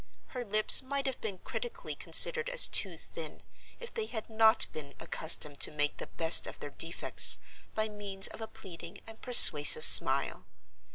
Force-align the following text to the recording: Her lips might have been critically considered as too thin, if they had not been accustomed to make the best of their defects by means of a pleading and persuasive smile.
Her 0.29 0.43
lips 0.43 0.81
might 0.81 1.05
have 1.05 1.21
been 1.21 1.37
critically 1.37 1.93
considered 1.93 2.49
as 2.49 2.67
too 2.67 2.97
thin, 2.97 3.43
if 3.79 3.93
they 3.93 4.07
had 4.07 4.31
not 4.31 4.65
been 4.73 4.95
accustomed 4.99 5.59
to 5.59 5.69
make 5.69 5.97
the 5.97 6.07
best 6.07 6.47
of 6.47 6.59
their 6.59 6.71
defects 6.71 7.37
by 7.75 7.87
means 7.87 8.25
of 8.29 8.41
a 8.41 8.47
pleading 8.47 9.01
and 9.05 9.21
persuasive 9.21 9.85
smile. 9.85 10.47